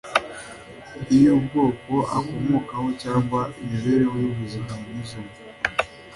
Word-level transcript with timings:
iy’ubwoko 1.15 1.93
akomokamo, 2.17 2.89
cyangwa 3.01 3.39
imibereho 3.61 4.15
y’ubuzima 4.23 4.71
yanyuzemo 4.79 5.33